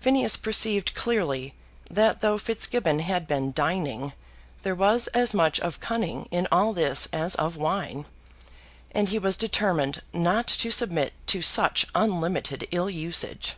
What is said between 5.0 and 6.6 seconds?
as much of cunning in